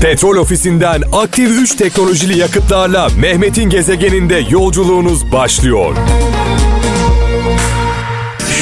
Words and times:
Petrol 0.00 0.36
ofisinden 0.36 1.02
aktif 1.12 1.50
3 1.50 1.74
teknolojili 1.74 2.38
yakıtlarla 2.38 3.08
Mehmet'in 3.18 3.70
gezegeninde 3.70 4.46
yolculuğunuz 4.50 5.32
başlıyor. 5.32 5.96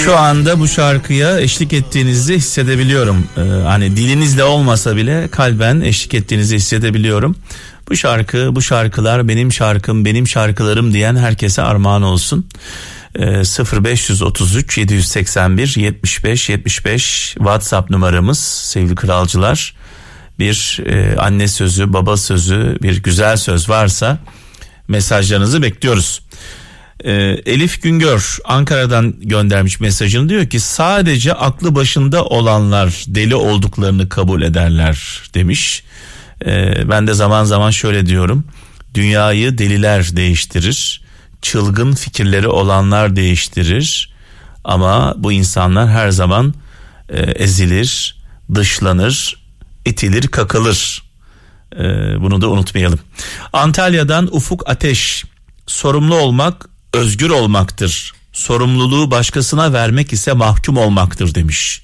Şu 0.05 0.17
anda 0.17 0.61
bu 0.61 0.69
şarkıya 0.69 1.41
eşlik 1.41 1.73
ettiğinizi 1.73 2.35
hissedebiliyorum. 2.35 3.27
Ee, 3.37 3.41
hani 3.41 3.97
dilinizle 3.97 4.45
olmasa 4.45 4.97
bile 4.97 5.29
kalben 5.29 5.81
eşlik 5.81 6.15
ettiğinizi 6.15 6.57
hissedebiliyorum. 6.57 7.37
Bu 7.89 7.97
şarkı, 7.97 8.57
bu 8.57 8.63
şarkılar 8.63 9.29
benim 9.29 9.53
şarkım, 9.53 10.05
benim 10.05 10.29
şarkılarım 10.29 10.93
diyen 10.93 11.17
herkese 11.17 11.63
armağan 11.63 12.03
olsun. 12.03 12.47
Ee, 13.19 13.23
0533 13.83 14.79
781 14.79 15.75
75 15.77 16.49
75 16.49 17.35
WhatsApp 17.39 17.91
numaramız 17.91 18.39
sevgili 18.39 18.95
kralcılar. 18.95 19.75
Bir 20.39 20.81
e, 20.87 21.17
anne 21.17 21.49
sözü, 21.49 21.93
baba 21.93 22.17
sözü, 22.17 22.79
bir 22.83 23.03
güzel 23.03 23.37
söz 23.37 23.69
varsa 23.69 24.19
mesajlarınızı 24.89 25.63
bekliyoruz. 25.63 26.23
Ee, 27.05 27.13
Elif 27.47 27.83
Güngör 27.83 28.39
Ankara'dan 28.45 29.15
göndermiş 29.21 29.81
mesajını 29.81 30.29
diyor 30.29 30.47
ki 30.47 30.61
sadece 30.61 31.33
aklı 31.33 31.75
başında 31.75 32.25
olanlar 32.25 33.05
deli 33.07 33.35
olduklarını 33.35 34.09
kabul 34.09 34.43
ederler 34.43 35.23
demiş. 35.35 35.85
Ee, 36.47 36.75
ben 36.89 37.07
de 37.07 37.15
zaman 37.15 37.45
zaman 37.45 37.71
şöyle 37.71 38.07
diyorum 38.07 38.45
dünyayı 38.95 39.59
deliler 39.59 40.17
değiştirir 40.17 41.05
çılgın 41.45 41.93
fikirleri 41.95 42.49
olanlar 42.49 43.17
değiştirir 43.17 44.13
ama 44.65 45.15
bu 45.17 45.33
insanlar 45.33 45.89
her 45.89 46.11
zaman 46.11 46.55
e, 47.09 47.21
ezilir 47.23 48.17
dışlanır 48.55 49.44
itilir 49.85 50.29
kakılır 50.29 51.05
ee, 51.77 51.83
bunu 52.21 52.41
da 52.41 52.51
unutmayalım. 52.51 52.99
Antalya'dan 53.53 54.37
Ufuk 54.37 54.69
Ateş 54.69 55.25
sorumlu 55.67 56.15
olmak 56.15 56.69
özgür 56.93 57.31
olmaktır. 57.31 58.13
Sorumluluğu 58.33 59.11
başkasına 59.11 59.73
vermek 59.73 60.13
ise 60.13 60.33
mahkum 60.33 60.77
olmaktır 60.77 61.35
demiş. 61.35 61.83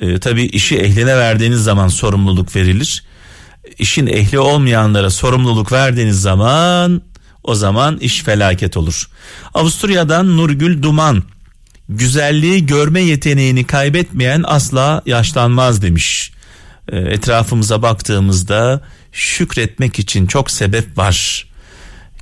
Ee, 0.00 0.18
tabii 0.18 0.44
işi 0.44 0.76
ehline 0.76 1.16
verdiğiniz 1.16 1.64
zaman 1.64 1.88
sorumluluk 1.88 2.56
verilir. 2.56 3.04
İşin 3.78 4.06
ehli 4.06 4.38
olmayanlara 4.38 5.10
sorumluluk 5.10 5.72
verdiğiniz 5.72 6.20
zaman 6.20 7.02
o 7.42 7.54
zaman 7.54 7.98
iş 7.98 8.22
felaket 8.22 8.76
olur. 8.76 9.08
Avusturya'dan 9.54 10.36
Nurgül 10.36 10.82
Duman 10.82 11.22
güzelliği 11.88 12.66
görme 12.66 13.00
yeteneğini 13.00 13.64
kaybetmeyen 13.64 14.44
asla 14.46 15.02
yaşlanmaz 15.06 15.82
demiş. 15.82 16.32
Ee, 16.92 16.98
etrafımıza 16.98 17.82
baktığımızda 17.82 18.80
şükretmek 19.12 19.98
için 19.98 20.26
çok 20.26 20.50
sebep 20.50 20.98
var. 20.98 21.46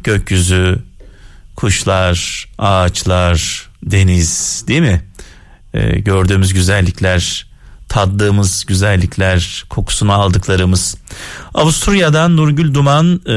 Gökyüzü, 0.05 0.79
kuşlar, 1.57 2.49
ağaçlar, 2.59 3.69
deniz 3.83 4.65
değil 4.69 4.81
mi? 4.81 5.03
Ee, 5.75 5.99
gördüğümüz 5.99 6.55
güzellikler, 6.55 7.47
tattığımız 7.89 8.65
güzellikler, 8.67 9.65
kokusunu 9.71 10.13
aldıklarımız. 10.13 10.97
Avusturya'dan 11.55 12.37
Nurgül 12.37 12.75
Duman, 12.75 13.21
e, 13.27 13.33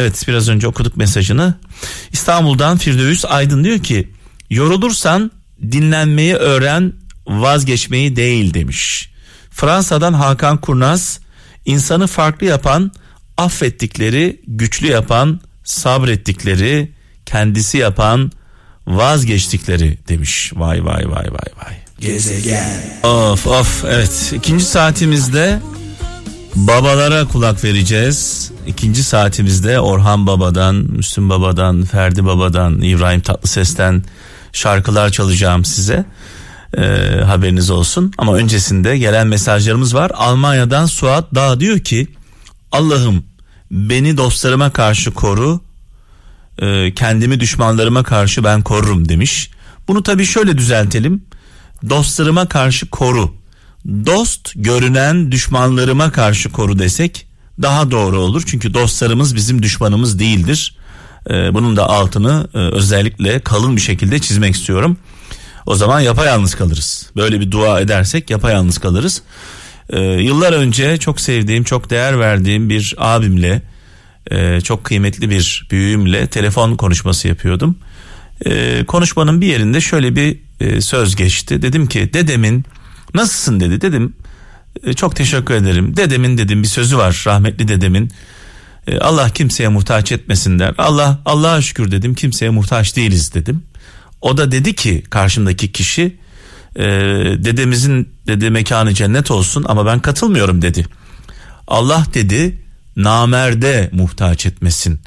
evet 0.00 0.24
biraz 0.28 0.48
önce 0.48 0.68
okuduk 0.68 0.96
mesajını. 0.96 1.54
İstanbul'dan 2.12 2.76
Firdevs 2.78 3.24
Aydın 3.24 3.64
diyor 3.64 3.78
ki, 3.78 4.08
yorulursan 4.50 5.30
dinlenmeyi 5.62 6.34
öğren, 6.34 6.92
vazgeçmeyi 7.26 8.16
değil 8.16 8.54
demiş. 8.54 9.10
Fransa'dan 9.58 10.12
Hakan 10.12 10.60
Kurnaz, 10.60 11.20
insanı 11.64 12.06
farklı 12.06 12.46
yapan, 12.46 12.92
affettikleri, 13.36 14.40
güçlü 14.46 14.86
yapan, 14.86 15.40
sabrettikleri, 15.64 16.92
kendisi 17.26 17.78
yapan, 17.78 18.32
vazgeçtikleri 18.86 19.98
demiş. 20.08 20.52
Vay 20.54 20.84
vay 20.84 21.04
vay 21.04 21.24
vay 21.24 21.50
vay. 21.64 21.74
Gezegen. 22.00 22.70
Of 23.02 23.46
of 23.46 23.84
evet 23.84 24.32
ikinci 24.36 24.64
saatimizde 24.64 25.60
babalara 26.54 27.24
kulak 27.24 27.64
vereceğiz. 27.64 28.50
İkinci 28.66 29.04
saatimizde 29.04 29.80
Orhan 29.80 30.26
Baba'dan, 30.26 30.74
Müslüm 30.74 31.28
Baba'dan, 31.28 31.82
Ferdi 31.82 32.24
Baba'dan, 32.24 32.80
İbrahim 32.80 33.20
Tatlıses'ten 33.20 34.02
şarkılar 34.52 35.10
çalacağım 35.10 35.64
size. 35.64 36.04
Ee, 36.76 36.80
haberiniz 37.26 37.70
olsun. 37.70 38.12
Ama 38.18 38.34
öncesinde 38.34 38.98
gelen 38.98 39.26
mesajlarımız 39.26 39.94
var. 39.94 40.10
Almanya'dan 40.14 40.86
Suat 40.86 41.34
Dağ 41.34 41.60
diyor 41.60 41.78
ki 41.78 42.06
Allah'ım 42.72 43.24
beni 43.70 44.16
dostlarıma 44.16 44.70
karşı 44.70 45.10
koru 45.10 45.60
e, 46.58 46.94
kendimi 46.94 47.40
düşmanlarıma 47.40 48.02
karşı 48.02 48.44
ben 48.44 48.62
korurum 48.62 49.08
demiş. 49.08 49.50
Bunu 49.88 50.02
tabii 50.02 50.24
şöyle 50.24 50.58
düzeltelim. 50.58 51.22
Dostlarıma 51.88 52.48
karşı 52.48 52.90
koru. 52.90 53.34
Dost 53.86 54.52
görünen 54.56 55.32
düşmanlarıma 55.32 56.12
karşı 56.12 56.48
koru 56.52 56.78
desek 56.78 57.26
daha 57.62 57.90
doğru 57.90 58.18
olur. 58.18 58.42
Çünkü 58.46 58.74
dostlarımız 58.74 59.34
bizim 59.34 59.62
düşmanımız 59.62 60.18
değildir. 60.18 60.76
E, 61.30 61.54
bunun 61.54 61.76
da 61.76 61.88
altını 61.88 62.48
e, 62.54 62.58
özellikle 62.58 63.40
kalın 63.40 63.76
bir 63.76 63.80
şekilde 63.80 64.18
çizmek 64.18 64.54
istiyorum. 64.54 64.96
O 65.68 65.74
zaman 65.74 66.00
yapayalnız 66.00 66.54
kalırız. 66.54 67.10
Böyle 67.16 67.40
bir 67.40 67.50
dua 67.50 67.80
edersek 67.80 68.30
yapayalnız 68.30 68.78
kalırız. 68.78 69.22
Ee, 69.90 70.00
yıllar 70.00 70.52
önce 70.52 70.96
çok 70.96 71.20
sevdiğim, 71.20 71.64
çok 71.64 71.90
değer 71.90 72.20
verdiğim 72.20 72.68
bir 72.68 72.94
abimle, 72.98 73.62
e, 74.30 74.60
çok 74.60 74.84
kıymetli 74.84 75.30
bir 75.30 75.66
büyüğümle 75.70 76.26
telefon 76.26 76.76
konuşması 76.76 77.28
yapıyordum. 77.28 77.78
E, 78.46 78.84
konuşmanın 78.84 79.40
bir 79.40 79.46
yerinde 79.46 79.80
şöyle 79.80 80.16
bir 80.16 80.38
e, 80.60 80.80
söz 80.80 81.16
geçti. 81.16 81.62
Dedim 81.62 81.86
ki 81.86 82.10
dedemin 82.12 82.64
nasılsın 83.14 83.60
dedi. 83.60 83.80
Dedim 83.80 84.16
e, 84.84 84.92
çok 84.92 85.16
teşekkür 85.16 85.54
ederim. 85.54 85.96
Dedemin 85.96 86.38
dedim 86.38 86.62
bir 86.62 86.68
sözü 86.68 86.96
var 86.96 87.22
rahmetli 87.26 87.68
dedemin. 87.68 88.10
E, 88.86 88.98
Allah 88.98 89.30
kimseye 89.30 89.68
muhtaç 89.68 90.12
etmesin 90.12 90.58
der. 90.58 90.74
Allah 90.78 91.18
Allah'a 91.24 91.62
şükür 91.62 91.90
dedim 91.90 92.14
kimseye 92.14 92.50
muhtaç 92.50 92.96
değiliz 92.96 93.34
dedim. 93.34 93.62
O 94.20 94.36
da 94.36 94.52
dedi 94.52 94.74
ki 94.74 95.02
karşımdaki 95.10 95.72
kişi 95.72 96.16
e, 96.76 96.84
dedemizin 97.38 98.08
dedi 98.26 98.50
mekanı 98.50 98.94
cennet 98.94 99.30
olsun 99.30 99.64
ama 99.68 99.86
ben 99.86 100.00
katılmıyorum 100.00 100.62
dedi. 100.62 100.86
Allah 101.68 102.06
dedi 102.14 102.58
namerde 102.96 103.90
muhtaç 103.92 104.46
etmesin. 104.46 105.00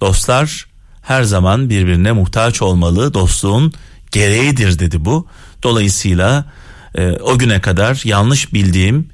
Dostlar 0.00 0.66
her 1.02 1.22
zaman 1.22 1.70
birbirine 1.70 2.12
muhtaç 2.12 2.62
olmalı. 2.62 3.14
Dostluğun 3.14 3.72
gereğidir 4.12 4.78
dedi 4.78 5.04
bu. 5.04 5.26
Dolayısıyla 5.62 6.52
e, 6.94 7.10
o 7.10 7.38
güne 7.38 7.60
kadar 7.60 8.02
yanlış 8.04 8.52
bildiğim 8.52 9.08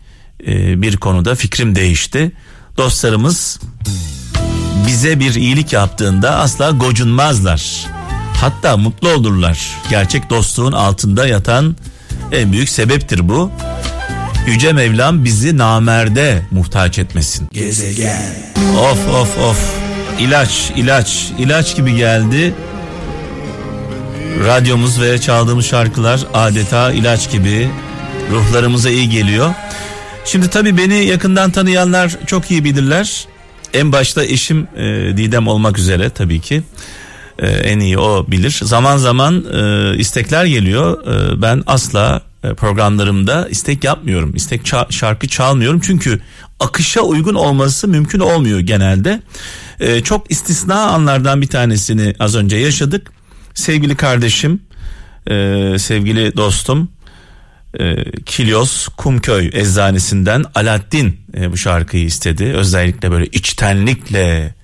e, 0.47 0.82
bir 0.82 0.97
konuda 0.97 1.34
fikrim 1.34 1.75
değişti. 1.75 2.32
Dostlarımız 2.76 3.60
bize 4.87 5.20
bir 5.20 5.34
iyilik 5.34 5.72
yaptığında 5.72 6.37
asla 6.37 6.70
gocunmazlar. 6.70 7.87
Hatta 8.41 8.76
mutlu 8.76 9.09
olurlar. 9.09 9.59
Gerçek 9.91 10.31
dostluğun 10.31 10.72
altında 10.72 11.26
yatan 11.26 11.76
en 12.32 12.53
büyük 12.53 12.69
sebeptir 12.69 13.28
bu. 13.28 13.50
Yüce 14.47 14.72
Mevlam 14.72 15.25
bizi 15.25 15.59
namerde 15.59 16.43
muhtaç 16.50 16.99
etmesin. 16.99 17.49
Gezegen. 17.53 18.34
Of 18.78 19.09
of 19.09 19.38
of. 19.38 19.75
İlaç, 20.19 20.72
ilaç, 20.76 21.28
ilaç 21.38 21.76
gibi 21.76 21.97
geldi. 21.97 22.54
Radyomuz 24.47 25.00
ve 25.00 25.20
çaldığımız 25.20 25.66
şarkılar 25.66 26.20
adeta 26.34 26.93
ilaç 26.93 27.31
gibi 27.31 27.69
ruhlarımıza 28.31 28.91
iyi 28.91 29.09
geliyor. 29.10 29.55
Şimdi 30.25 30.50
tabii 30.50 30.76
beni 30.76 30.94
yakından 31.05 31.50
tanıyanlar 31.50 32.16
çok 32.26 32.50
iyi 32.50 32.65
bilirler. 32.65 33.26
En 33.75 33.93
başta 33.93 34.25
eşim 34.25 34.69
e, 34.76 34.82
Didem 35.17 35.49
olmak 35.49 35.79
üzere 35.79 36.11
tabii 36.11 36.40
ki. 36.40 36.62
E, 37.38 37.46
en 37.46 37.79
iyi 37.81 37.99
o 37.99 38.26
bilir. 38.29 38.61
Zaman 38.62 38.96
zaman 38.96 39.44
e, 39.52 39.96
istekler 39.99 40.44
geliyor. 40.44 41.06
E, 41.06 41.43
ben 41.43 41.62
asla 41.67 42.23
e, 42.44 42.55
programlarımda 42.55 43.49
istek 43.49 43.85
yapmıyorum. 43.85 44.32
İstek 44.37 44.62
ça- 44.62 44.93
şarkı 44.93 45.29
çalmıyorum 45.29 45.81
çünkü 45.81 46.20
akışa 46.61 47.00
uygun 47.00 47.35
olması 47.35 47.88
mümkün 47.88 48.20
olmuyor 48.20 48.61
genelde. 48.61 49.23
E, 49.81 50.00
çok 50.00 50.31
istisna 50.31 50.81
anlardan 50.81 51.43
bir 51.43 51.46
tanesini 51.46 52.14
az 52.19 52.37
önce 52.37 52.56
yaşadık. 52.56 53.12
Sevgili 53.55 53.96
kardeşim, 53.96 54.61
e, 55.26 55.35
sevgili 55.79 56.37
dostum 56.37 56.90
e, 57.81 58.05
Kilyos 58.26 58.88
Kumköy 58.88 59.50
eczanesinden 59.52 60.44
Alaaddin 60.55 61.20
e, 61.37 61.52
bu 61.52 61.56
şarkıyı 61.56 62.05
istedi. 62.05 62.44
Özellikle 62.44 63.11
böyle 63.11 63.26
içtenlikle 63.26 64.55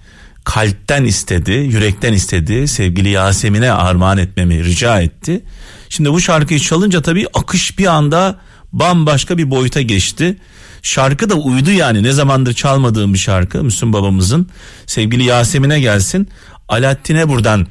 kalpten 0.44 1.05
istedi, 1.05 1.52
yürekten 1.52 2.12
istedi. 2.12 2.69
Sevgili 2.69 3.08
Yasemin'e 3.08 3.73
armağan 3.73 4.19
etmemi 4.19 4.64
rica 4.64 5.00
etti. 5.00 5.44
Şimdi 5.88 6.12
bu 6.12 6.20
şarkıyı 6.20 6.61
çalınca 6.61 7.02
tabii 7.02 7.26
akış 7.35 7.79
bir 7.79 7.87
anda 7.87 8.41
bambaşka 8.73 9.38
bir 9.38 9.50
boyuta 9.50 9.81
geçti. 9.81 10.37
Şarkı 10.82 11.31
da 11.31 11.35
uydu 11.35 11.70
yani 11.70 12.02
ne 12.02 12.12
zamandır 12.12 12.52
çalmadığım 12.52 13.14
bir 13.14 13.19
şarkı 13.19 13.64
Müslüm 13.64 13.93
babamızın. 13.93 14.49
Sevgili 14.87 15.25
Yasemin'e 15.25 15.81
gelsin. 15.81 16.29
Alaaddin'e 16.69 17.29
buradan 17.29 17.67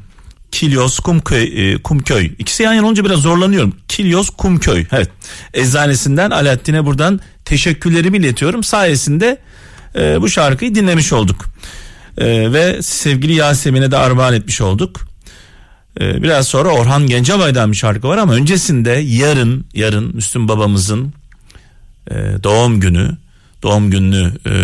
Kilyos 0.51 0.99
Kumköy, 0.99 1.73
e, 1.73 1.77
Kumköy. 1.77 2.31
İkisi 2.39 2.63
yan 2.63 2.73
yana 2.73 2.85
olunca 2.85 3.05
biraz 3.05 3.19
zorlanıyorum. 3.19 3.75
Kilyos 3.87 4.29
Kumköy. 4.29 4.85
Evet. 4.91 5.09
Eczanesinden 5.53 6.31
Alaaddin'e 6.31 6.85
buradan 6.85 7.19
teşekkürlerimi 7.45 8.17
iletiyorum. 8.17 8.63
Sayesinde 8.63 9.37
e, 9.95 10.21
bu 10.21 10.29
şarkıyı 10.29 10.75
dinlemiş 10.75 11.13
olduk. 11.13 11.45
E, 12.17 12.53
ve 12.53 12.81
sevgili 12.81 13.33
Yasemin'e 13.33 13.91
de 13.91 13.97
armağan 13.97 14.33
etmiş 14.33 14.61
olduk. 14.61 15.07
E, 16.01 16.23
biraz 16.23 16.47
sonra 16.47 16.69
Orhan 16.69 17.07
Gencebay'dan 17.07 17.71
bir 17.71 17.77
şarkı 17.77 18.07
var 18.07 18.17
ama 18.17 18.33
öncesinde 18.33 18.91
yarın 18.91 19.65
yarın 19.73 20.15
Müslüm 20.15 20.47
babamızın 20.47 21.13
e, 22.11 22.15
doğum 22.43 22.79
günü 22.79 23.17
doğum 23.63 23.91
gününü 23.91 24.31
e, 24.45 24.55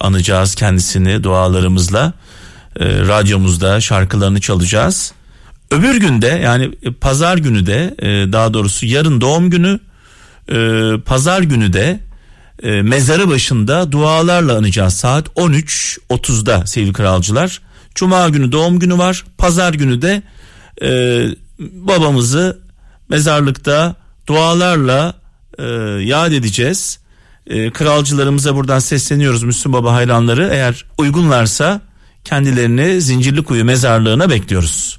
anacağız 0.00 0.54
kendisini 0.54 1.24
dualarımızla 1.24 2.12
e, 2.80 2.84
radyomuzda 2.86 3.80
şarkılarını 3.80 4.40
çalacağız. 4.40 5.12
Öbür 5.70 6.00
günde 6.00 6.26
yani 6.26 6.70
pazar 7.00 7.38
günü 7.38 7.66
de 7.66 7.94
e, 7.98 8.32
daha 8.32 8.54
doğrusu 8.54 8.86
yarın 8.86 9.20
doğum 9.20 9.50
günü 9.50 9.80
e, 10.52 10.92
pazar 11.06 11.42
günü 11.42 11.72
de 11.72 12.00
e, 12.62 12.82
mezarı 12.82 13.28
başında 13.28 13.92
dualarla 13.92 14.56
anacağız 14.56 14.94
saat 14.94 15.28
13.30'da 15.28 16.66
sevgili 16.66 16.92
kralcılar. 16.92 17.60
Cuma 17.94 18.28
günü 18.28 18.52
doğum 18.52 18.78
günü 18.78 18.98
var 18.98 19.24
pazar 19.38 19.74
günü 19.74 20.02
de 20.02 20.22
e, 20.82 20.88
babamızı 21.58 22.58
mezarlıkta 23.08 23.96
dualarla 24.26 25.14
e, 25.58 25.64
yad 26.02 26.32
edeceğiz. 26.32 26.98
E, 27.46 27.70
kralcılarımıza 27.70 28.54
buradan 28.54 28.78
sesleniyoruz 28.78 29.42
Müslüm 29.42 29.72
Baba 29.72 29.92
hayranları 29.92 30.48
eğer 30.52 30.84
uygunlarsa 30.98 31.80
kendilerini 32.24 33.00
Zincirlikuyu 33.00 33.64
mezarlığına 33.64 34.30
bekliyoruz. 34.30 34.98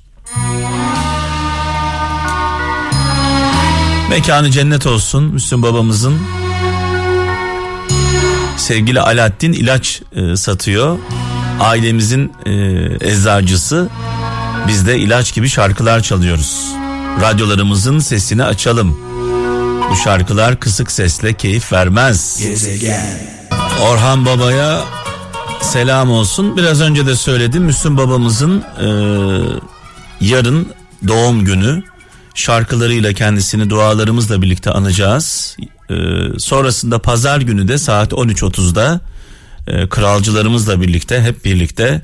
Mekanı 4.09 4.51
cennet 4.51 4.87
olsun 4.87 5.23
Müslüm 5.23 5.63
babamızın. 5.63 6.38
Sevgili 8.69 9.01
Alaaddin 9.01 9.53
ilaç 9.53 10.01
e, 10.15 10.35
satıyor. 10.35 10.97
Ailemizin 11.59 12.33
e, 12.45 12.51
eczacısı. 13.11 13.89
Biz 14.67 14.87
de 14.87 14.97
ilaç 14.99 15.33
gibi 15.33 15.49
şarkılar 15.49 16.03
çalıyoruz. 16.03 16.65
Radyolarımızın 17.21 17.99
sesini 17.99 18.43
açalım. 18.43 18.99
Bu 19.91 19.95
şarkılar 19.95 20.59
kısık 20.59 20.91
sesle 20.91 21.33
keyif 21.33 21.73
vermez. 21.73 22.39
Gezegen. 22.41 23.19
Orhan 23.81 24.25
Baba'ya 24.25 24.81
selam 25.61 26.11
olsun. 26.11 26.57
Biraz 26.57 26.81
önce 26.81 27.05
de 27.05 27.15
söyledim 27.15 27.63
Müslüm 27.63 27.97
babamızın 27.97 28.63
e, 28.81 28.87
yarın 30.21 30.67
doğum 31.07 31.45
günü 31.45 31.83
şarkılarıyla 32.35 33.13
kendisini 33.13 33.69
dualarımızla 33.69 34.41
birlikte 34.41 34.71
anacağız. 34.71 35.57
E, 35.89 35.95
sonrasında 36.39 36.99
pazar 36.99 37.41
günü 37.41 37.67
de 37.67 37.77
saat 37.77 38.11
13.30'da 38.11 39.01
e, 39.67 39.89
kralcılarımızla 39.89 40.81
birlikte 40.81 41.21
hep 41.21 41.45
birlikte 41.45 42.01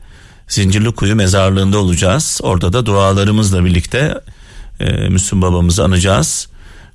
Zincirli 0.48 0.92
Kuyu 0.92 1.16
mezarlığında 1.16 1.78
olacağız. 1.78 2.40
Orada 2.44 2.74
da 2.74 2.86
dualarımızla 2.86 3.66
birlikte 3.66 4.22
e, 4.80 5.10
Müslüm 5.10 5.42
babamızı 5.42 5.84
anacağız. 5.84 6.48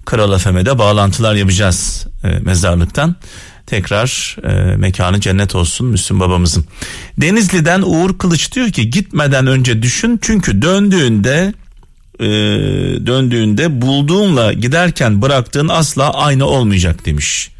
Kral 0.04 0.32
Efem'e 0.32 0.78
bağlantılar 0.78 1.34
yapacağız 1.34 2.06
e, 2.24 2.28
mezarlıktan. 2.28 3.16
Tekrar 3.66 4.36
e, 4.44 4.76
mekanı 4.76 5.20
cennet 5.20 5.54
olsun 5.54 5.86
Müslüm 5.86 6.20
babamızın. 6.20 6.64
Denizli'den 7.18 7.82
Uğur 7.82 8.18
Kılıç 8.18 8.52
diyor 8.52 8.70
ki 8.70 8.90
gitmeden 8.90 9.46
önce 9.46 9.82
düşün 9.82 10.18
çünkü 10.22 10.62
döndüğünde 10.62 11.54
e, 12.20 12.26
döndüğünde 13.06 13.80
bulduğunla 13.80 14.52
giderken 14.52 15.22
bıraktığın 15.22 15.68
asla 15.68 16.14
aynı 16.14 16.44
olmayacak 16.46 17.06
demiş. 17.06 17.50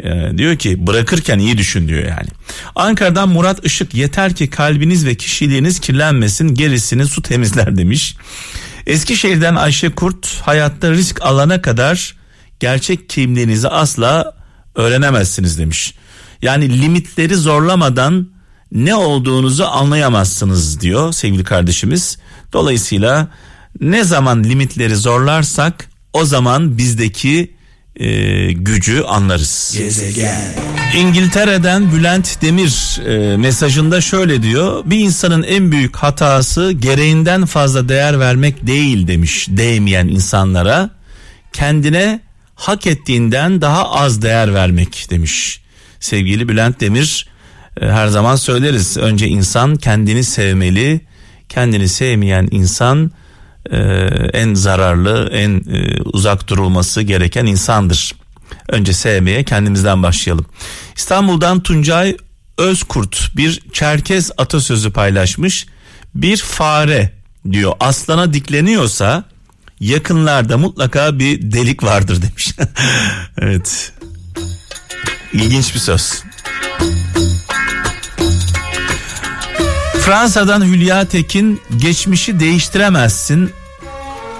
E, 0.00 0.38
diyor 0.38 0.56
ki 0.56 0.86
bırakırken 0.86 1.38
iyi 1.38 1.58
düşün 1.58 1.88
diyor 1.88 2.02
yani. 2.02 2.28
Ankara'dan 2.74 3.28
Murat 3.28 3.66
Işık 3.66 3.94
yeter 3.94 4.34
ki 4.34 4.50
kalbiniz 4.50 5.06
ve 5.06 5.14
kişiliğiniz 5.14 5.80
kirlenmesin 5.80 6.54
gerisini 6.54 7.06
su 7.06 7.22
temizler 7.22 7.76
demiş. 7.76 8.16
Eskişehir'den 8.86 9.54
Ayşe 9.54 9.88
Kurt 9.88 10.40
hayatta 10.42 10.90
risk 10.90 11.22
alana 11.22 11.62
kadar 11.62 12.16
gerçek 12.60 13.08
kimliğinizi 13.08 13.68
asla 13.68 14.32
öğrenemezsiniz 14.74 15.58
demiş. 15.58 15.94
Yani 16.42 16.82
limitleri 16.82 17.34
zorlamadan 17.34 18.28
ne 18.72 18.94
olduğunuzu 18.94 19.64
anlayamazsınız 19.64 20.80
diyor 20.80 21.12
sevgili 21.12 21.44
kardeşimiz. 21.44 22.18
Dolayısıyla 22.52 23.28
ne 23.80 24.04
zaman 24.04 24.44
limitleri 24.44 24.96
zorlarsak 24.96 25.88
o 26.12 26.24
zaman 26.24 26.78
bizdeki 26.78 27.54
e, 27.96 28.52
gücü 28.52 29.02
anlarız. 29.02 29.74
Gezegen. 29.78 30.40
İngiltere'den 30.96 31.92
Bülent 31.92 32.42
Demir 32.42 33.00
e, 33.06 33.36
mesajında 33.36 34.00
şöyle 34.00 34.42
diyor. 34.42 34.82
Bir 34.86 34.98
insanın 34.98 35.42
en 35.42 35.72
büyük 35.72 35.96
hatası 35.96 36.72
gereğinden 36.72 37.46
fazla 37.46 37.88
değer 37.88 38.20
vermek 38.20 38.66
değil 38.66 39.06
demiş 39.06 39.46
değmeyen 39.50 40.08
insanlara. 40.08 40.90
Kendine 41.52 42.20
hak 42.54 42.86
ettiğinden 42.86 43.60
daha 43.60 43.90
az 43.90 44.22
değer 44.22 44.54
vermek 44.54 45.06
demiş. 45.10 45.60
Sevgili 46.00 46.48
Bülent 46.48 46.80
Demir 46.80 47.26
e, 47.80 47.86
her 47.86 48.08
zaman 48.08 48.36
söyleriz. 48.36 48.96
Önce 48.96 49.28
insan 49.28 49.76
kendini 49.76 50.24
sevmeli. 50.24 51.00
Kendini 51.48 51.88
sevmeyen 51.88 52.48
insan 52.50 53.10
e, 53.72 53.78
en 54.32 54.54
zararlı, 54.54 55.28
en 55.32 55.64
e, 55.74 56.02
uzak 56.02 56.48
durulması 56.48 57.02
gereken 57.02 57.46
insandır. 57.46 58.14
Önce 58.68 58.92
sevmeye 58.92 59.44
kendimizden 59.44 60.02
başlayalım. 60.02 60.46
İstanbul'dan 60.96 61.62
Tuncay 61.62 62.16
Özkurt 62.58 63.30
bir 63.36 63.62
Çerkez 63.72 64.30
atasözü 64.38 64.92
paylaşmış. 64.92 65.66
Bir 66.14 66.36
fare 66.36 67.12
diyor 67.50 67.72
aslana 67.80 68.32
dikleniyorsa 68.34 69.24
yakınlarda 69.80 70.58
mutlaka 70.58 71.18
bir 71.18 71.52
delik 71.52 71.82
vardır 71.82 72.22
demiş. 72.22 72.54
evet. 73.38 73.92
İlginç 75.32 75.74
bir 75.74 75.80
söz. 75.80 76.22
Fransa'dan 80.00 80.64
Hülya 80.64 81.04
Tekin 81.04 81.60
geçmişi 81.76 82.40
değiştiremezsin. 82.40 83.50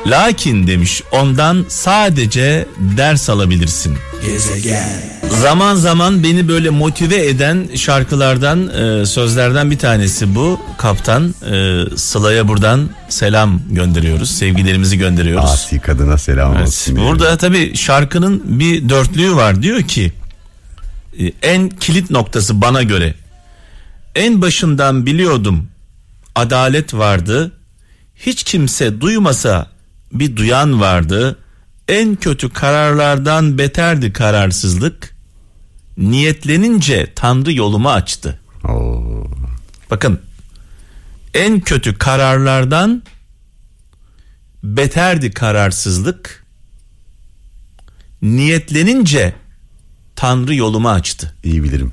Lakin 0.06 0.66
demiş 0.66 1.02
ondan 1.12 1.64
sadece 1.68 2.66
ders 2.96 3.30
alabilirsin. 3.30 3.98
Gezegen. 4.26 4.88
Zaman 5.40 5.74
zaman 5.74 6.22
beni 6.22 6.48
böyle 6.48 6.70
motive 6.70 7.26
eden 7.26 7.68
şarkılardan 7.76 8.68
e, 8.68 9.06
sözlerden 9.06 9.70
bir 9.70 9.78
tanesi 9.78 10.34
bu. 10.34 10.60
Kaptan 10.78 11.34
e, 11.50 11.84
Sıla'ya 11.96 12.48
buradan 12.48 12.90
selam 13.08 13.60
gönderiyoruz. 13.70 14.30
Sevgilerimizi 14.30 14.98
gönderiyoruz. 14.98 15.50
Asi 15.50 15.80
kadına 15.80 16.18
selam 16.18 16.56
evet, 16.56 16.66
olsun. 16.66 16.96
Burada 16.96 17.28
yani. 17.28 17.38
tabii 17.38 17.76
şarkının 17.76 18.42
bir 18.44 18.88
dörtlüğü 18.88 19.36
var. 19.36 19.62
Diyor 19.62 19.82
ki 19.82 20.12
e, 21.18 21.32
en 21.42 21.68
kilit 21.68 22.10
noktası 22.10 22.60
bana 22.60 22.82
göre 22.82 23.14
en 24.14 24.42
başından 24.42 25.06
biliyordum 25.06 25.68
adalet 26.34 26.94
vardı. 26.94 27.52
Hiç 28.16 28.42
kimse 28.42 29.00
duymasa 29.00 29.71
bir 30.12 30.36
duyan 30.36 30.80
vardı. 30.80 31.38
En 31.88 32.16
kötü 32.16 32.50
kararlardan 32.50 33.58
beterdi 33.58 34.12
kararsızlık. 34.12 35.16
Niyetlenince 35.96 37.12
Tanrı 37.14 37.52
yolumu 37.52 37.90
açtı. 37.90 38.40
Oo. 38.64 39.26
Bakın 39.90 40.20
en 41.34 41.60
kötü 41.60 41.98
kararlardan 41.98 43.02
beterdi 44.62 45.30
kararsızlık. 45.30 46.44
Niyetlenince 48.22 49.34
Tanrı 50.16 50.54
yolumu 50.54 50.90
açtı. 50.90 51.34
İyi 51.44 51.62
bilirim. 51.62 51.92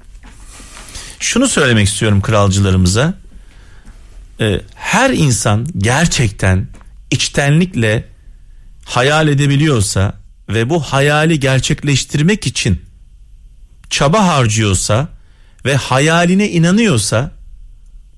Şunu 1.19 1.47
söylemek 1.47 1.87
istiyorum 1.87 2.21
kralcılarımıza. 2.21 3.13
Ee, 4.39 4.61
her 4.75 5.09
insan 5.09 5.67
gerçekten 5.77 6.67
içtenlikle 7.11 8.05
hayal 8.85 9.27
edebiliyorsa 9.27 10.13
ve 10.49 10.69
bu 10.69 10.79
hayali 10.79 11.39
gerçekleştirmek 11.39 12.47
için 12.47 12.81
çaba 13.89 14.27
harcıyorsa 14.27 15.07
ve 15.65 15.75
hayaline 15.75 16.49
inanıyorsa 16.49 17.31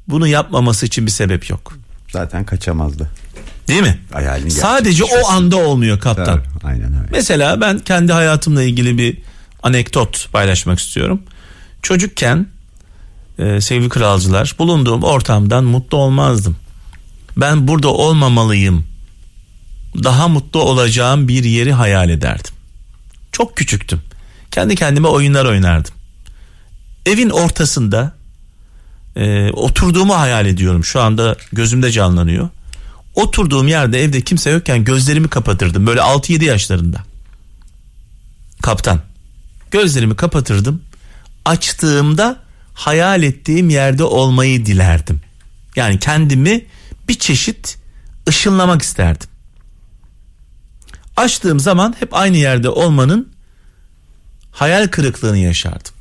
bunu 0.08 0.28
yapmaması 0.28 0.86
için 0.86 1.06
bir 1.06 1.12
sebep 1.12 1.50
yok. 1.50 1.74
Zaten 2.12 2.46
kaçamazdı. 2.46 3.12
Değil 3.68 3.82
mi? 3.82 4.00
Hayalini 4.14 4.52
Sadece 4.52 5.04
o 5.04 5.28
anda 5.28 5.58
olmuyor 5.58 6.00
kaptan. 6.00 6.26
Tabii, 6.26 6.48
aynen 6.64 6.94
öyle. 6.94 7.08
Mesela 7.12 7.62
ben 7.62 7.80
kendi 7.80 8.14
hayatımla 8.14 8.64
ilgili 8.64 8.98
bir 8.98 9.18
anekdot 9.64 10.32
paylaşmak 10.32 10.80
istiyorum. 10.80 11.22
çocukken 11.82 12.48
e, 13.40 13.62
sevgili 13.62 13.90
kralcılar 13.90 14.56
bulunduğum 14.60 15.04
ortamdan 15.04 15.64
mutlu 15.64 15.98
olmazdım. 15.98 16.56
Ben 17.38 17.68
burada 17.68 17.88
olmamalıyım. 17.88 18.88
Daha 20.04 20.28
mutlu 20.28 20.62
olacağım 20.62 21.28
bir 21.28 21.44
yeri 21.44 21.74
hayal 21.74 22.10
ederdim. 22.10 22.54
Çok 23.32 23.58
küçüktüm. 23.58 24.02
Kendi 24.52 24.76
kendime 24.76 25.08
oyunlar 25.08 25.46
oynardım. 25.46 25.94
Evin 27.06 27.30
ortasında 27.30 28.14
e, 29.16 29.52
oturduğumu 29.52 30.20
hayal 30.20 30.46
ediyorum. 30.46 30.86
Şu 30.86 31.02
anda 31.02 31.36
gözümde 31.54 31.92
canlanıyor. 31.92 32.50
Oturduğum 33.16 33.68
yerde 33.68 34.04
evde 34.04 34.22
kimse 34.22 34.50
yokken 34.50 34.84
gözlerimi 34.84 35.28
kapatırdım. 35.28 35.88
Böyle 35.88 36.00
6-7 36.00 36.44
yaşlarında. 36.44 37.04
Kaptan. 38.62 39.02
Gözlerimi 39.72 40.16
kapatırdım. 40.16 40.82
Açtığımda 41.46 42.40
hayal 42.74 43.24
ettiğim 43.24 43.70
yerde 43.70 44.04
olmayı 44.04 44.66
dilerdim. 44.66 45.22
Yani 45.76 46.00
kendimi 46.00 46.66
bir 47.12 47.20
çeşit 47.20 47.78
ışınlamak 48.30 48.82
isterdim. 48.82 49.30
Açtığım 51.18 51.60
zaman 51.60 51.96
hep 52.00 52.16
aynı 52.16 52.38
yerde 52.38 52.70
olmanın 52.70 53.34
hayal 54.52 54.88
kırıklığını 54.88 55.38
yaşardım. 55.38 55.94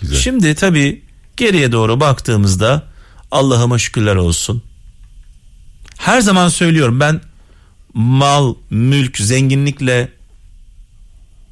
Güzel. 0.00 0.18
Şimdi 0.18 0.54
tabii 0.54 1.04
geriye 1.36 1.72
doğru 1.72 2.00
baktığımızda 2.00 2.82
Allah'ıma 3.30 3.78
şükürler 3.78 4.16
olsun. 4.16 4.62
Her 5.98 6.20
zaman 6.20 6.48
söylüyorum 6.48 7.00
ben 7.00 7.20
mal, 7.94 8.54
mülk, 8.70 9.18
zenginlikle 9.18 10.08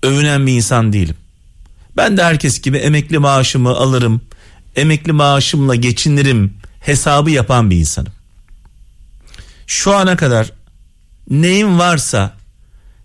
övünen 0.02 0.46
bir 0.46 0.52
insan 0.52 0.92
değilim. 0.92 1.16
Ben 1.96 2.16
de 2.16 2.24
herkes 2.24 2.60
gibi 2.60 2.76
emekli 2.76 3.18
maaşımı 3.18 3.70
alırım. 3.70 4.20
Emekli 4.76 5.12
maaşımla 5.12 5.74
geçinirim 5.74 6.54
hesabı 6.80 7.30
yapan 7.30 7.70
bir 7.70 7.76
insanım. 7.76 8.13
Şu 9.66 9.94
ana 9.94 10.16
kadar 10.16 10.52
neyim 11.30 11.78
varsa 11.78 12.36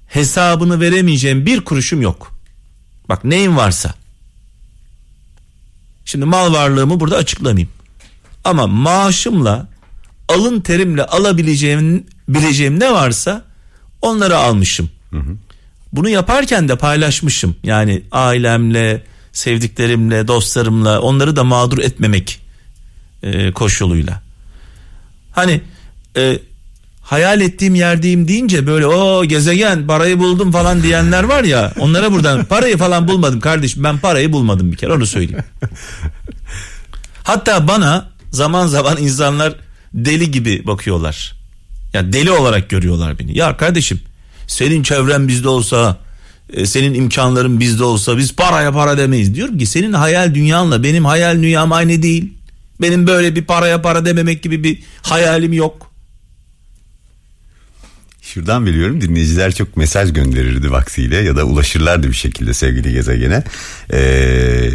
hesabını 0.07 0.79
veremeyeceğim 0.79 1.45
bir 1.45 1.61
kuruşum 1.61 2.01
yok. 2.01 2.35
Bak 3.09 3.23
neyim 3.23 3.57
varsa. 3.57 3.93
Şimdi 6.05 6.25
mal 6.25 6.53
varlığımı 6.53 6.99
burada 6.99 7.17
açıklamayayım. 7.17 7.69
Ama 8.43 8.67
maaşımla 8.67 9.67
alın 10.27 10.61
terimle 10.61 11.05
alabileceğim 11.05 12.05
bileceğim 12.29 12.79
ne 12.79 12.91
varsa 12.93 13.45
onları 14.01 14.37
almışım. 14.37 14.89
Bunu 15.93 16.09
yaparken 16.09 16.69
de 16.69 16.75
paylaşmışım. 16.75 17.55
Yani 17.63 18.01
ailemle, 18.11 19.03
sevdiklerimle, 19.31 20.27
dostlarımla 20.27 21.01
onları 21.01 21.35
da 21.35 21.43
mağdur 21.43 21.77
etmemek 21.77 22.41
e, 23.23 23.51
koşuluyla. 23.51 24.21
Hani 25.31 25.61
e, 26.17 26.39
hayal 27.09 27.41
ettiğim 27.41 27.75
yerdeyim 27.75 28.27
deyince 28.27 28.67
böyle 28.67 28.87
o 28.87 29.25
gezegen 29.25 29.87
parayı 29.87 30.19
buldum 30.19 30.51
falan 30.51 30.83
diyenler 30.83 31.23
var 31.23 31.43
ya 31.43 31.73
onlara 31.79 32.11
buradan 32.11 32.45
parayı 32.49 32.77
falan 32.77 33.07
bulmadım 33.07 33.39
kardeşim 33.39 33.83
ben 33.83 33.97
parayı 33.97 34.31
bulmadım 34.33 34.71
bir 34.71 34.77
kere 34.77 34.93
onu 34.93 35.05
söyleyeyim. 35.05 35.43
Hatta 37.23 37.67
bana 37.67 38.09
zaman 38.31 38.67
zaman 38.67 38.97
insanlar 38.97 39.55
deli 39.93 40.31
gibi 40.31 40.67
bakıyorlar. 40.67 41.35
Ya 41.93 42.13
deli 42.13 42.31
olarak 42.31 42.69
görüyorlar 42.69 43.19
beni. 43.19 43.37
Ya 43.37 43.57
kardeşim 43.57 44.01
senin 44.47 44.83
çevren 44.83 45.27
bizde 45.27 45.49
olsa 45.49 45.97
e, 46.53 46.65
senin 46.65 46.93
imkanların 46.93 47.59
bizde 47.59 47.83
olsa 47.83 48.17
biz 48.17 48.35
paraya 48.35 48.71
para 48.71 48.97
demeyiz. 48.97 49.35
Diyorum 49.35 49.57
ki 49.57 49.65
senin 49.65 49.93
hayal 49.93 50.35
dünyanla 50.35 50.83
benim 50.83 51.05
hayal 51.05 51.41
dünyam 51.41 51.71
aynı 51.71 52.03
değil. 52.03 52.33
Benim 52.81 53.07
böyle 53.07 53.35
bir 53.35 53.45
paraya 53.45 53.81
para 53.81 54.05
dememek 54.05 54.43
gibi 54.43 54.63
bir 54.63 54.79
hayalim 55.01 55.53
yok. 55.53 55.88
Şuradan 58.33 58.65
biliyorum 58.65 59.01
dinleyiciler 59.01 59.51
çok 59.55 59.77
mesaj 59.77 60.13
gönderirdi 60.13 60.71
vaktiyle 60.71 61.17
ya 61.17 61.35
da 61.35 61.43
ulaşırlardı 61.43 62.07
bir 62.07 62.13
şekilde 62.13 62.53
sevgili 62.53 62.93
gezegene. 62.93 63.43
Ee, 63.93 64.69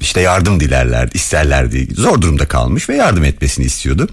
işte 0.00 0.20
yardım 0.20 0.60
dilerlerdi, 0.60 1.16
isterlerdi. 1.16 1.88
Zor 1.94 2.20
durumda 2.20 2.48
kalmış 2.48 2.88
ve 2.88 2.96
yardım 2.96 3.24
etmesini 3.24 3.64
istiyordu. 3.64 4.08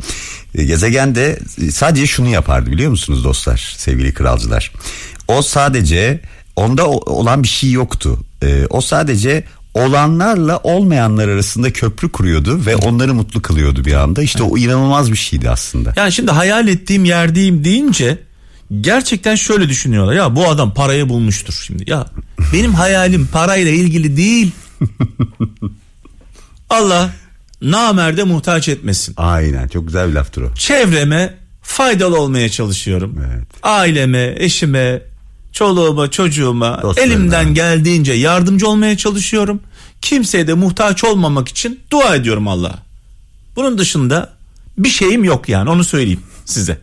Ee, 0.55 0.63
gezegen 0.63 1.15
de 1.15 1.39
sadece 1.71 2.07
şunu 2.07 2.27
yapardı 2.27 2.71
biliyor 2.71 2.91
musunuz 2.91 3.23
dostlar, 3.23 3.75
sevgili 3.77 4.13
kralcılar. 4.13 4.71
O 5.27 5.41
sadece 5.41 6.19
onda 6.55 6.87
olan 6.89 7.43
bir 7.43 7.47
şey 7.47 7.71
yoktu. 7.71 8.19
Ee, 8.43 8.65
o 8.69 8.81
sadece 8.81 9.43
olanlarla 9.73 10.57
olmayanlar 10.57 11.27
arasında 11.27 11.73
köprü 11.73 12.09
kuruyordu 12.09 12.65
ve 12.65 12.75
onları 12.75 13.13
mutlu 13.13 13.41
kılıyordu 13.41 13.85
bir 13.85 13.93
anda. 13.93 14.21
İşte 14.21 14.43
o 14.43 14.57
inanılmaz 14.57 15.11
bir 15.11 15.17
şeydi 15.17 15.49
aslında. 15.49 15.93
Yani 15.95 16.11
şimdi 16.11 16.31
hayal 16.31 16.67
ettiğim 16.67 17.05
yerdeyim 17.05 17.63
deyince 17.63 18.17
gerçekten 18.81 19.35
şöyle 19.35 19.69
düşünüyorlar. 19.69 20.13
Ya 20.13 20.35
bu 20.35 20.47
adam 20.49 20.73
parayı 20.73 21.09
bulmuştur 21.09 21.63
şimdi. 21.67 21.89
Ya 21.91 22.05
benim 22.53 22.73
hayalim 22.73 23.27
parayla 23.31 23.71
ilgili 23.71 24.17
değil. 24.17 24.51
Allah 26.69 27.11
namerde 27.61 28.23
muhtaç 28.23 28.69
etmesin. 28.69 29.13
Aynen 29.17 29.67
çok 29.67 29.87
güzel 29.87 30.09
bir 30.09 30.13
laftır 30.13 30.41
o. 30.41 30.53
Çevreme 30.55 31.33
faydalı 31.61 32.19
olmaya 32.19 32.49
çalışıyorum. 32.49 33.19
Evet. 33.27 33.47
Aileme, 33.63 34.33
eşime, 34.37 35.01
çoluğuma, 35.51 36.11
çocuğuma 36.11 36.81
Dostlarına. 36.81 37.13
elimden 37.13 37.53
geldiğince 37.53 38.13
yardımcı 38.13 38.67
olmaya 38.67 38.97
çalışıyorum. 38.97 39.61
Kimseye 40.01 40.47
de 40.47 40.53
muhtaç 40.53 41.03
olmamak 41.03 41.47
için 41.47 41.79
dua 41.91 42.15
ediyorum 42.15 42.47
Allah'a. 42.47 42.83
Bunun 43.55 43.77
dışında 43.77 44.33
bir 44.77 44.89
şeyim 44.89 45.23
yok 45.23 45.49
yani 45.49 45.69
onu 45.69 45.83
söyleyeyim 45.83 46.19
size. 46.45 46.77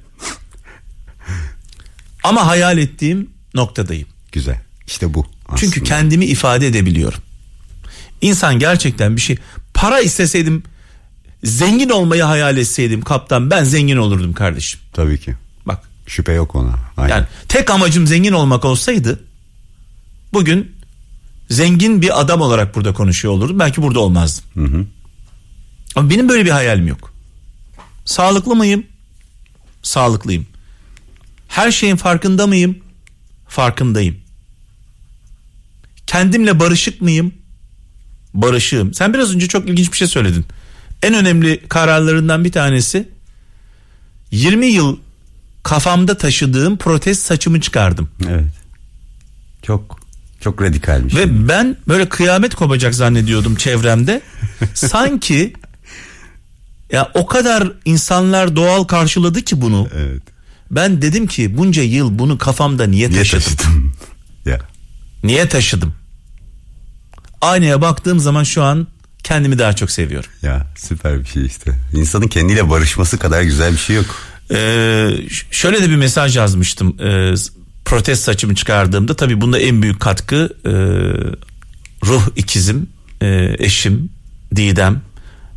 Ama 2.24 2.46
hayal 2.46 2.78
ettiğim 2.78 3.30
noktadayım. 3.54 4.08
Güzel. 4.32 4.60
İşte 4.86 5.14
bu. 5.14 5.26
Çünkü 5.56 5.80
aslında. 5.80 5.84
kendimi 5.88 6.24
ifade 6.24 6.66
edebiliyorum. 6.66 7.20
İnsan 8.20 8.58
gerçekten 8.58 9.16
bir 9.16 9.20
şey 9.20 9.36
para 9.74 10.00
isteseydim 10.00 10.62
zengin 11.44 11.88
olmayı 11.88 12.22
hayal 12.22 12.56
etseydim 12.56 13.02
kaptan 13.02 13.50
ben 13.50 13.64
zengin 13.64 13.96
olurdum 13.96 14.32
kardeşim. 14.32 14.80
Tabii 14.92 15.20
ki. 15.20 15.34
Bak 15.66 15.88
Şüphe 16.06 16.32
yok 16.32 16.54
ona. 16.54 16.74
Aynen. 16.96 17.14
yani 17.16 17.26
tek 17.48 17.70
amacım 17.70 18.06
zengin 18.06 18.32
olmak 18.32 18.64
olsaydı 18.64 19.20
bugün 20.32 20.76
zengin 21.50 22.02
bir 22.02 22.20
adam 22.20 22.40
olarak 22.40 22.74
burada 22.76 22.94
konuşuyor 22.94 23.34
olurdum. 23.34 23.58
Belki 23.58 23.82
burada 23.82 24.00
olmazdım. 24.00 24.44
Ama 25.96 26.10
benim 26.10 26.28
böyle 26.28 26.44
bir 26.44 26.50
hayalim 26.50 26.86
yok. 26.88 27.12
Sağlıklı 28.04 28.56
mıyım? 28.56 28.86
Sağlıklıyım. 29.82 30.46
Her 31.50 31.70
şeyin 31.70 31.96
farkında 31.96 32.46
mıyım? 32.46 32.78
Farkındayım. 33.48 34.16
Kendimle 36.06 36.60
barışık 36.60 37.00
mıyım? 37.00 37.34
Barışığım. 38.34 38.94
Sen 38.94 39.14
biraz 39.14 39.34
önce 39.34 39.48
çok 39.48 39.68
ilginç 39.68 39.92
bir 39.92 39.96
şey 39.96 40.08
söyledin. 40.08 40.44
En 41.02 41.14
önemli 41.14 41.68
kararlarından 41.68 42.44
bir 42.44 42.52
tanesi 42.52 43.08
20 44.30 44.66
yıl 44.66 44.96
kafamda 45.62 46.18
taşıdığım 46.18 46.76
protez 46.76 47.18
saçımı 47.18 47.60
çıkardım. 47.60 48.10
Evet. 48.28 48.54
Çok 49.62 50.00
çok 50.40 50.62
radikal 50.62 51.04
bir 51.04 51.10
şey. 51.10 51.20
Ve 51.20 51.48
ben 51.48 51.76
böyle 51.88 52.08
kıyamet 52.08 52.54
kopacak 52.54 52.94
zannediyordum 52.94 53.56
çevremde. 53.56 54.22
Sanki 54.74 55.52
ya 56.92 57.10
o 57.14 57.26
kadar 57.26 57.72
insanlar 57.84 58.56
doğal 58.56 58.84
karşıladı 58.84 59.42
ki 59.42 59.60
bunu. 59.60 59.88
Evet. 59.94 60.22
Ben 60.70 61.02
dedim 61.02 61.26
ki 61.26 61.56
bunca 61.58 61.82
yıl 61.82 62.18
bunu 62.18 62.38
kafamda 62.38 62.86
niye 62.86 63.10
Niye 63.10 63.18
taşıdım? 63.18 63.42
taşıdım? 63.56 63.92
ya. 64.46 64.58
Niye 65.24 65.48
taşıdım? 65.48 65.94
Aynaya 67.40 67.80
baktığım 67.80 68.20
zaman 68.20 68.44
şu 68.44 68.62
an 68.62 68.86
kendimi 69.22 69.58
daha 69.58 69.72
çok 69.72 69.90
seviyorum. 69.90 70.30
Ya 70.42 70.66
süper 70.76 71.20
bir 71.20 71.26
şey 71.26 71.46
işte. 71.46 71.72
İnsanın 71.94 72.28
kendiyle 72.28 72.70
barışması 72.70 73.18
kadar 73.18 73.42
güzel 73.42 73.72
bir 73.72 73.78
şey 73.78 73.96
yok. 73.96 74.06
Ee, 74.50 75.10
şöyle 75.50 75.82
de 75.82 75.90
bir 75.90 75.96
mesaj 75.96 76.36
yazmıştım. 76.36 76.96
Ee, 77.00 77.34
protest 77.84 78.22
saçımı 78.24 78.54
çıkardığımda 78.54 79.16
tabii 79.16 79.40
bunda 79.40 79.58
en 79.58 79.82
büyük 79.82 80.00
katkı 80.00 80.56
e, 80.64 80.70
ruh 82.06 82.28
ikizim, 82.36 82.88
e, 83.22 83.56
eşim 83.58 84.10
Didem. 84.56 85.02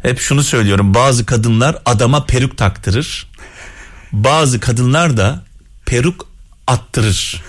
Hep 0.03 0.19
şunu 0.19 0.43
söylüyorum. 0.43 0.93
Bazı 0.93 1.25
kadınlar 1.25 1.77
adama 1.85 2.25
peruk 2.25 2.57
taktırır. 2.57 3.27
Bazı 4.13 4.59
kadınlar 4.59 5.17
da 5.17 5.43
peruk 5.85 6.27
attırır. 6.67 7.43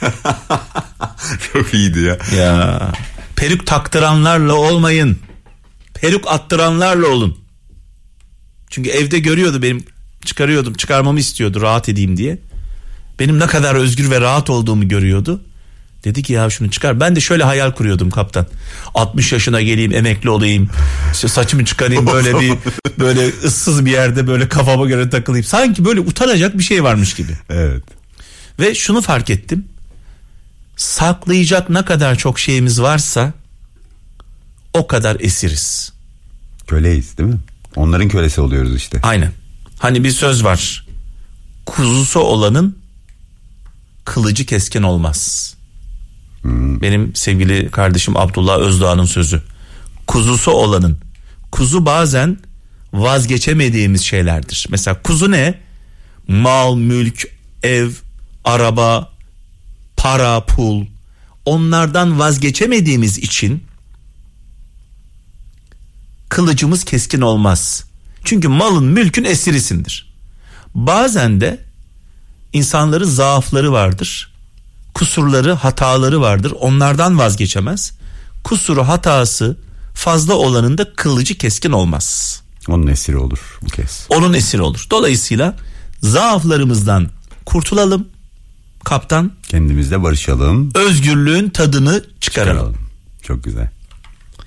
çok 1.52 1.74
iyiydi 1.74 2.00
ya. 2.00 2.18
Ya 2.36 2.92
peruk 3.36 3.66
taktıranlarla 3.66 4.54
olmayın. 4.54 5.18
Peruk 5.94 6.28
attıranlarla 6.28 7.06
olun. 7.06 7.38
Çünkü 8.70 8.90
evde 8.90 9.18
görüyordu 9.18 9.62
benim 9.62 9.84
çıkarıyordum 10.24 10.74
çıkarmamı 10.74 11.20
istiyordu 11.20 11.60
rahat 11.60 11.88
edeyim 11.88 12.16
diye. 12.16 12.38
Benim 13.20 13.38
ne 13.38 13.46
kadar 13.46 13.74
özgür 13.74 14.10
ve 14.10 14.20
rahat 14.20 14.50
olduğumu 14.50 14.88
görüyordu. 14.88 15.40
Dedi 16.04 16.22
ki 16.22 16.32
ya 16.32 16.50
şunu 16.50 16.70
çıkar. 16.70 17.00
Ben 17.00 17.16
de 17.16 17.20
şöyle 17.20 17.44
hayal 17.44 17.72
kuruyordum 17.72 18.10
kaptan. 18.10 18.46
60 18.94 19.32
yaşına 19.32 19.60
geleyim, 19.60 19.92
emekli 19.92 20.30
olayım. 20.30 20.68
İşte 21.12 21.28
saçımı 21.28 21.64
çıkarayım 21.64 22.06
böyle 22.06 22.40
bir 22.40 22.54
böyle 22.98 23.28
ıssız 23.44 23.84
bir 23.84 23.90
yerde 23.90 24.26
böyle 24.26 24.48
kafama 24.48 24.86
göre 24.86 25.10
takılayım. 25.10 25.44
Sanki 25.44 25.84
böyle 25.84 26.00
utanacak 26.00 26.58
bir 26.58 26.62
şey 26.62 26.84
varmış 26.84 27.14
gibi. 27.14 27.32
Evet. 27.50 27.82
Ve 28.60 28.74
şunu 28.74 29.02
fark 29.02 29.30
ettim. 29.30 29.64
Saklayacak 30.76 31.70
ne 31.70 31.84
kadar 31.84 32.14
çok 32.14 32.38
şeyimiz 32.38 32.82
varsa 32.82 33.32
o 34.74 34.86
kadar 34.86 35.16
esiriz. 35.20 35.92
Köleyiz 36.66 37.18
değil 37.18 37.28
mi? 37.28 37.38
Onların 37.76 38.08
kölesi 38.08 38.40
oluyoruz 38.40 38.76
işte. 38.76 39.00
Aynen. 39.02 39.32
Hani 39.78 40.04
bir 40.04 40.10
söz 40.10 40.44
var. 40.44 40.86
Kuzusu 41.66 42.20
olanın 42.20 42.78
kılıcı 44.04 44.46
keskin 44.46 44.82
olmaz. 44.82 45.54
Benim 46.44 47.14
sevgili 47.14 47.70
kardeşim 47.70 48.16
Abdullah 48.16 48.58
Özdağ'ın 48.58 49.04
sözü. 49.04 49.42
Kuzusu 50.06 50.50
olanın. 50.50 50.98
Kuzu 51.52 51.86
bazen 51.86 52.38
vazgeçemediğimiz 52.92 54.02
şeylerdir. 54.02 54.66
Mesela 54.70 55.02
kuzu 55.02 55.30
ne? 55.30 55.58
Mal, 56.28 56.76
mülk, 56.76 57.26
ev, 57.62 57.90
araba, 58.44 59.12
para, 59.96 60.44
pul. 60.44 60.86
Onlardan 61.44 62.18
vazgeçemediğimiz 62.18 63.18
için 63.18 63.64
kılıcımız 66.28 66.84
keskin 66.84 67.20
olmaz. 67.20 67.84
Çünkü 68.24 68.48
malın 68.48 68.84
mülkün 68.84 69.24
esirisindir. 69.24 70.12
Bazen 70.74 71.40
de 71.40 71.60
insanların 72.52 73.08
zaafları 73.08 73.72
vardır. 73.72 74.29
Kusurları, 74.94 75.52
hataları 75.52 76.20
vardır. 76.20 76.52
Onlardan 76.60 77.18
vazgeçemez. 77.18 77.92
Kusuru, 78.44 78.88
hatası 78.88 79.56
fazla 79.94 80.34
olanın 80.34 80.78
da 80.78 80.92
kılıcı 80.94 81.38
keskin 81.38 81.72
olmaz. 81.72 82.40
Onun 82.68 82.86
esiri 82.86 83.16
olur 83.16 83.58
bu 83.62 83.66
kez. 83.66 84.06
Onun 84.08 84.32
esiri 84.32 84.62
olur. 84.62 84.86
Dolayısıyla 84.90 85.56
zaaflarımızdan 86.02 87.08
kurtulalım. 87.46 88.08
Kaptan 88.84 89.32
Kendimizle 89.48 90.02
barışalım. 90.02 90.70
özgürlüğün 90.74 91.48
tadını 91.50 92.04
çıkaralım. 92.20 92.56
Çıkaralım. 92.56 92.76
Çok 93.22 93.44
güzel. 93.44 93.70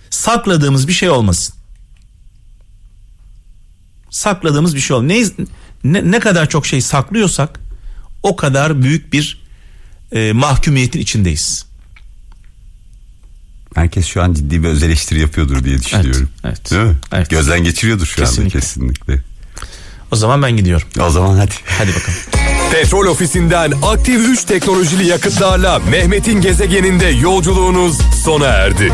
sakladığımız 0.09 0.87
bir 0.87 0.93
şey 0.93 1.09
olmasın. 1.09 1.55
Sakladığımız 4.09 4.75
bir 4.75 4.79
şey 4.79 4.95
olmasın. 4.97 5.47
Ne, 5.83 5.93
ne, 5.93 6.11
ne 6.11 6.19
kadar 6.19 6.49
çok 6.49 6.65
şey 6.65 6.81
saklıyorsak 6.81 7.59
o 8.23 8.35
kadar 8.35 8.81
büyük 8.81 9.13
bir 9.13 9.42
e, 10.13 10.33
mahkumiyetin 10.33 10.99
içindeyiz. 10.99 11.65
Herkes 13.75 14.05
şu 14.07 14.21
an 14.23 14.33
ciddi 14.33 14.63
bir 14.63 14.67
öz 14.67 14.83
eleştiri 14.83 15.19
yapıyordur 15.19 15.63
diye 15.63 15.77
düşünüyorum. 15.79 16.29
evet. 16.45 16.71
Değil 16.71 16.83
mi? 16.83 16.95
Evet. 17.11 17.29
Gözden 17.29 17.63
geçiriyordur 17.63 18.05
şu 18.05 18.15
Kesinlikle. 18.15 18.43
anda 18.43 18.65
kesinlikle. 18.65 19.21
O 20.11 20.15
zaman 20.15 20.41
ben 20.41 20.57
gidiyorum. 20.57 20.87
O 21.01 21.09
zaman 21.09 21.37
hadi. 21.37 21.53
Hadi 21.65 21.89
bakalım. 21.89 22.19
Petrol 22.71 23.05
ofisinden 23.05 23.73
aktif 23.83 24.29
3 24.29 24.43
teknolojili 24.43 25.05
yakıtlarla 25.07 25.79
Mehmet'in 25.79 26.41
gezegeninde 26.41 27.05
yolculuğunuz 27.05 27.97
sona 28.23 28.45
erdi. 28.45 28.91